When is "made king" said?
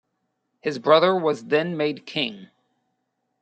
1.77-2.49